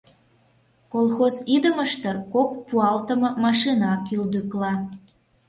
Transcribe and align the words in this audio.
Колхоз 0.93 1.35
идымыште 1.55 2.11
кок 2.33 2.49
пуалтыме 2.67 3.29
машина 3.43 3.91
кӱлдӱкла. 4.05 4.73